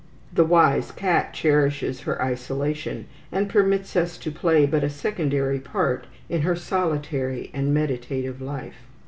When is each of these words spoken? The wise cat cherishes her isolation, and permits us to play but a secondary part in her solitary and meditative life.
The 0.33 0.43
wise 0.43 0.91
cat 0.91 1.31
cherishes 1.31 1.99
her 2.01 2.19
isolation, 2.19 3.05
and 3.31 3.47
permits 3.47 3.95
us 3.95 4.17
to 4.17 4.31
play 4.31 4.65
but 4.65 4.83
a 4.83 4.89
secondary 4.89 5.59
part 5.59 6.07
in 6.27 6.41
her 6.41 6.55
solitary 6.55 7.51
and 7.53 7.71
meditative 7.71 8.41
life. 8.41 8.87